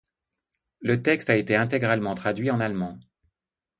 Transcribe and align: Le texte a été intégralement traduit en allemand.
Le 0.79 1.03
texte 1.03 1.29
a 1.29 1.35
été 1.37 1.55
intégralement 1.55 2.15
traduit 2.15 2.49
en 2.49 2.59
allemand. 2.59 2.97